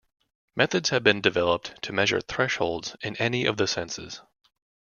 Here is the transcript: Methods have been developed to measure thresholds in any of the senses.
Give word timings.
Methods 0.55 0.89
have 0.89 1.03
been 1.03 1.21
developed 1.21 1.79
to 1.83 1.93
measure 1.93 2.21
thresholds 2.21 2.97
in 3.03 3.15
any 3.17 3.45
of 3.45 3.57
the 3.57 3.67
senses. 3.67 4.23